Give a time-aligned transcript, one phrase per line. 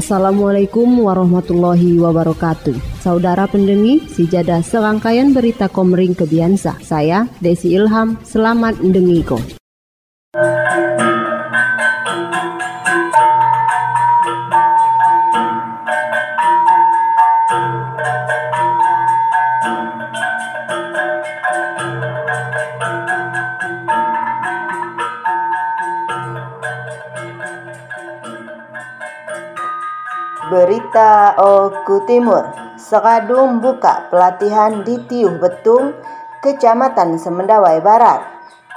[0.00, 3.04] Assalamualaikum warahmatullahi wabarakatuh.
[3.04, 6.80] Saudara pendengi, sijada serangkaian berita komering kebiasa.
[6.80, 9.59] Saya Desi Ilham, selamat mendengiko.
[30.50, 32.42] Berita Oku Timur,
[32.74, 35.94] Sekadung buka pelatihan di Tiuh Betung,
[36.42, 38.18] Kecamatan Semendawai Barat.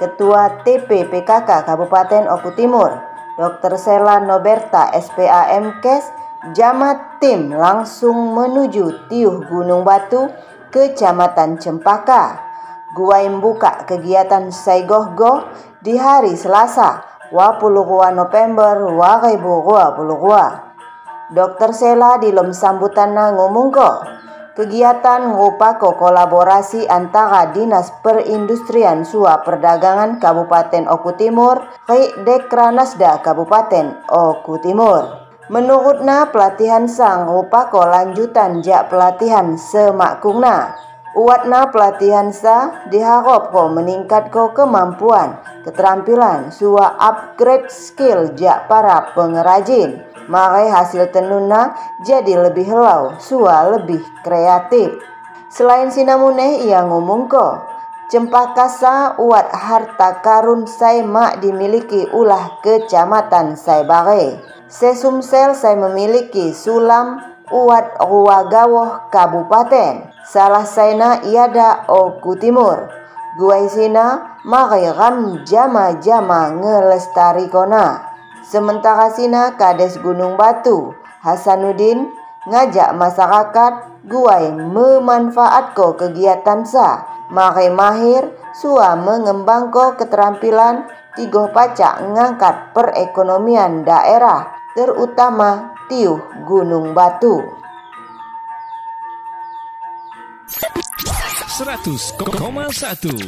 [0.00, 2.88] Ketua TPPKK Kabupaten Oku Timur,
[3.36, 3.76] Dr.
[3.76, 6.08] Sela Noberta SPAM Kes,
[6.56, 10.24] Jamat Tim langsung menuju Tiuh Gunung Batu,
[10.72, 12.48] Kecamatan Cempaka.
[12.96, 15.44] Guaim buka kegiatan Saigohgo
[15.84, 20.67] di hari Selasa, 22 November 2022.
[21.28, 21.76] Dr.
[21.76, 23.90] Sela di lom sambutan na ngomong ko.
[24.56, 34.56] Kegiatan ngupako kolaborasi antara Dinas Perindustrian Sua Perdagangan Kabupaten Oku Timur ke Dekranasda Kabupaten Oku
[34.64, 35.28] Timur.
[35.52, 40.74] Menurutna pelatihan sang ngupako lanjutan jak pelatihan semakungna.
[41.12, 50.08] Uatna pelatihan sa diharap ko meningkat ko kemampuan, keterampilan, sua upgrade skill jak para pengrajin
[50.28, 51.72] Makai hasil tenunna
[52.04, 54.92] jadi lebih helau, sua lebih kreatif.
[55.48, 57.64] Selain sinamune ia ngomong ko,
[58.08, 64.40] Cempakasa uat harta karun saya mak dimiliki ulah kecamatan saya bare.
[64.64, 67.20] Sesumsel saya memiliki sulam
[67.52, 70.08] uat ruagawoh kabupaten.
[70.24, 72.88] Salah saina iada Oku Timur.
[73.36, 78.07] Gua isina makai ram jama-jama ngelestarikona.
[78.48, 82.08] Sementara Sina Kades Gunung Batu, Hasanuddin
[82.48, 83.72] ngajak masyarakat
[84.08, 88.24] guai memanfaatko kegiatan sa, makai mahir
[88.56, 96.16] sua mengembangko keterampilan tigo pacak ngangkat perekonomian daerah, terutama Tiuh
[96.48, 97.44] Gunung Batu.
[101.58, 102.24] 100,1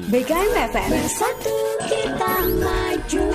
[0.06, 3.26] BKM FM Bersatu kita maju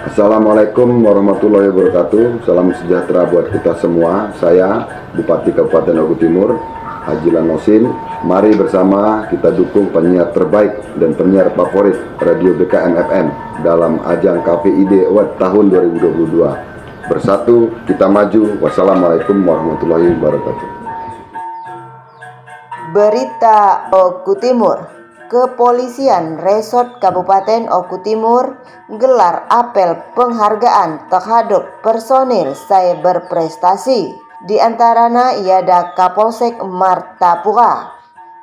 [0.00, 2.48] Assalamualaikum warahmatullahi wabarakatuh.
[2.48, 4.32] Salam sejahtera buat kita semua.
[4.40, 6.56] Saya Bupati Kabupaten Ogu Timur
[7.04, 7.84] Haji Lanosin.
[8.24, 13.26] Mari bersama kita dukung penyiar terbaik dan penyiar favorit Radio BKM FM
[13.60, 16.48] Dalam ajang KPID Award tahun 2022
[17.12, 18.56] Bersatu kita maju.
[18.56, 20.68] Wassalamualaikum warahmatullahi wabarakatuh.
[22.96, 24.99] Berita Oku Timur
[25.30, 28.58] Kepolisian Resort Kabupaten Oku Timur
[28.98, 34.10] gelar apel penghargaan terhadap personil cyber prestasi.
[34.42, 37.94] Di antaranya iada Kapolsek Martapura,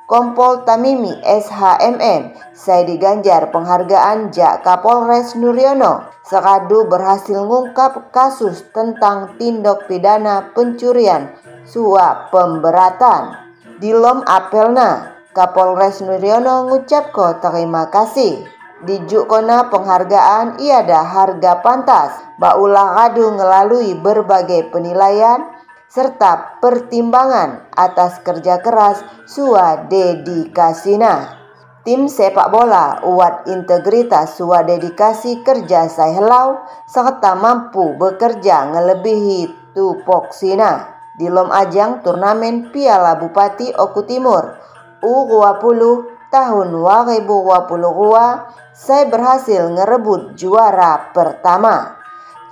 [0.08, 6.08] Kompol Tamimi SHMM, saya diganjar penghargaan Jak Kapolres Nuryono.
[6.24, 11.36] Sekadu berhasil mengungkap kasus tentang tindak pidana pencurian
[11.68, 13.36] suap pemberatan.
[13.84, 18.42] Di lom apelna, Kapolres Nuryono ngucapko terima kasih.
[18.90, 22.18] Dijuk kona penghargaan iada harga pantas.
[22.42, 25.46] Baulah kadu ngelalui berbagai penilaian
[25.94, 31.38] serta pertimbangan atas kerja keras sua dedikasina.
[31.86, 40.98] Tim sepak bola uat integritas sua dedikasi kerja helau serta mampu bekerja ngelebihi tupoksina.
[41.14, 44.66] Di lom ajang turnamen Piala Bupati Oku Timur
[45.02, 45.82] U20
[46.34, 47.26] tahun 2022
[48.78, 51.98] saya berhasil ngerebut juara pertama.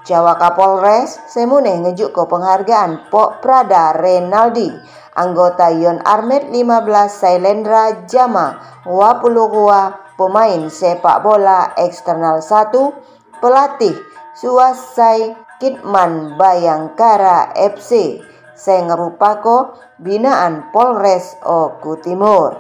[0.06, 4.70] Jawa Kapolres semune ngejuk ke penghargaan Pok Prada Renaldi.
[5.16, 8.62] Anggota Yon Armet 15 Sailendra Jama.
[8.86, 13.98] Wapulugua pemain sepak bola eksternal 1 pelatih
[14.38, 18.22] Suasai Kitman Bayangkara FC
[18.56, 22.56] saya ngerupako binaan Polres Oku Timur.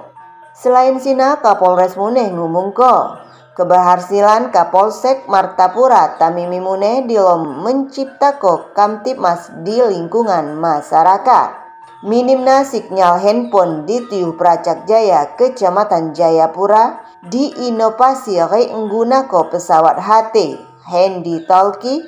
[0.55, 3.25] Selain Sina, Kapolres Muneh ngumungko
[3.55, 11.63] keberhasilan Kapolsek Martapura Tamimi Muneh dilom menciptako Kamtipmas di lingkungan masyarakat.
[12.05, 20.35] Minimna sinyal handphone di Tiuh Pracak Jaya, Kecamatan Jayapura, diinovasi menggunakan pesawat HT,
[20.85, 22.05] handy talkie,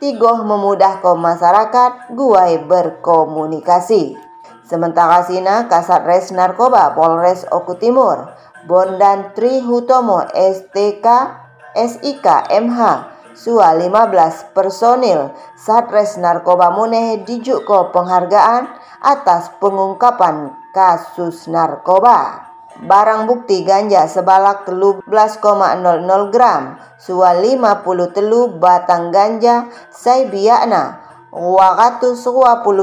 [0.00, 4.16] tigoh memudahkan masyarakat guai berkomunikasi.
[4.64, 8.32] Sementara Sina Kasat Res Narkoba Polres Oku Timur,
[8.64, 11.06] Bondan Tri Hutomo STK
[11.76, 12.80] SIK MH
[13.30, 18.66] Sua 15 personil Satres Narkoba Muneh dijuko penghargaan
[19.00, 22.49] atas pengungkapan kasus narkoba.
[22.80, 25.04] Barang bukti ganja sebalak 13,00
[26.32, 31.10] gram, sua 50 telu batang ganja, sai biakna,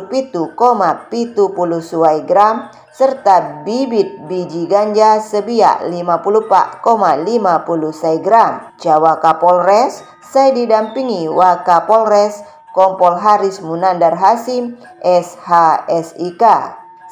[0.08, 8.70] pitu koma pitu puluh suai gram, serta bibit biji ganja sebiak 54,50 gram.
[8.80, 16.44] Jawa Kapolres, saya didampingi Wakapolres Kompol Haris Munandar Hasim, SHSIK.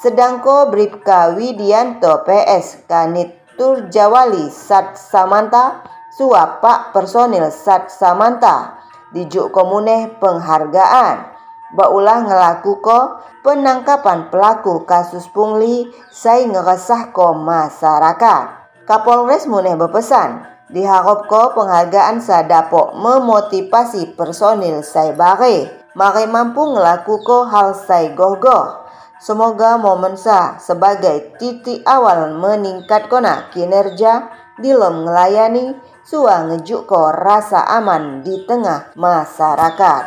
[0.05, 5.81] Sedangko Bripka Widianto PS Kanit Turjawali Sat Samanta,
[6.13, 6.61] suap
[6.93, 8.85] personil Sat Samanta,
[9.17, 11.25] dijuk komuneh penghargaan
[11.73, 18.43] baulah ngelaku ko penangkapan pelaku kasus pungli saya ngeresah ko masyarakat.
[18.85, 27.49] Kapolres Muneh berpesan, diharap ko penghargaan sadapok memotivasi personil saya bare, mari mampu ngelaku ko
[27.49, 28.84] hal saya goh-goh.
[29.15, 34.27] Semoga momen sa sebagai titik awal meningkat kona kinerja
[34.59, 35.71] dilem melayani
[36.03, 40.03] sua ngejuk ko rasa aman di tengah masyarakat.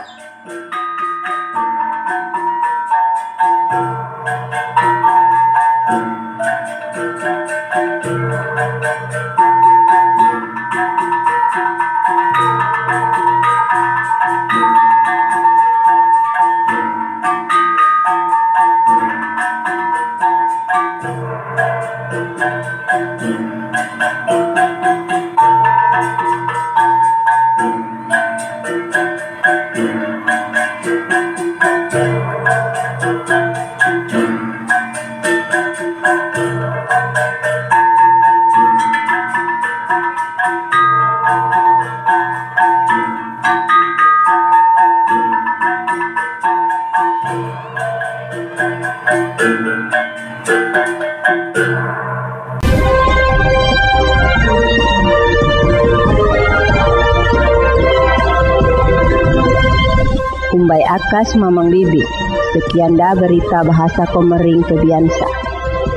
[60.49, 62.05] Kumbai Akas Mamang Bibi.
[62.53, 65.29] Sekian dah berita bahasa Komering Kebiansa.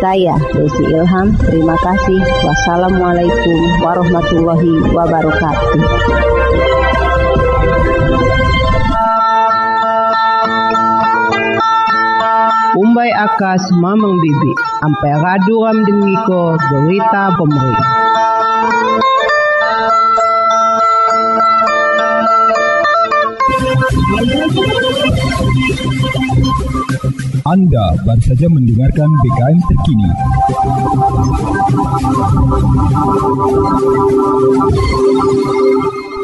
[0.02, 2.20] Saya Desi Ilham, terima kasih.
[2.48, 5.80] Wassalamualaikum warahmatullahi wabarakatuh.
[12.82, 14.52] Umbai akas mamang bibi,
[14.82, 17.90] ampai radu ram dengiko berita pemerintah.
[27.42, 30.10] Anda baru saja mendengarkan BKM terkini.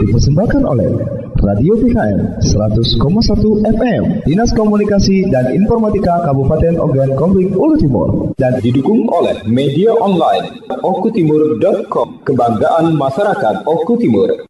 [0.01, 1.16] Dipersembahkan oleh
[1.47, 2.99] Radio BKM 100,1
[3.71, 8.07] FM Dinas Komunikasi dan Informatika Kabupaten Ogan Komering Ulu Timur.
[8.35, 14.46] Dan didukung oleh media online okutimur.com Kebanggaan Masyarakat Oku Timur